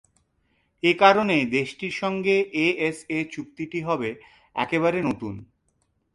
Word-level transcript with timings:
এ 0.83 0.91
কারণে 1.01 1.37
দেশটির 1.55 1.93
সঙ্গে 2.01 2.35
এএসএ 2.63 3.19
চুক্তিটি 3.33 3.79
হবে 3.87 4.09
একেবারে 4.55 4.99
নতুন। 5.09 5.33